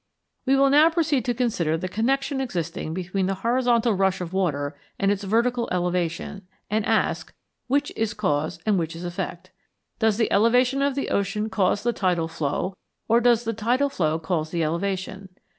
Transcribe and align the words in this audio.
We 0.47 0.55
will 0.55 0.71
now 0.71 0.89
proceed 0.89 1.25
to 1.25 1.33
consider 1.35 1.77
the 1.77 1.87
connection 1.87 2.41
existing 2.41 2.95
between 2.95 3.27
the 3.27 3.35
horizontal 3.35 3.93
rush 3.93 4.19
of 4.19 4.33
water 4.33 4.75
and 4.97 5.11
its 5.11 5.23
vertical 5.23 5.69
elevation, 5.71 6.47
and 6.71 6.83
ask, 6.87 7.35
Which 7.67 7.91
is 7.95 8.15
cause 8.15 8.57
and 8.65 8.79
which 8.79 8.95
is 8.95 9.03
effect? 9.05 9.51
Does 9.99 10.17
the 10.17 10.31
elevation 10.31 10.81
of 10.81 10.95
the 10.95 11.09
ocean 11.11 11.51
cause 11.51 11.83
the 11.83 11.93
tidal 11.93 12.27
flow, 12.27 12.73
or 13.07 13.21
does 13.21 13.43
the 13.43 13.53
tidal 13.53 13.89
flow 13.89 14.17
cause 14.17 14.49
the 14.49 14.63
elevation? 14.63 15.29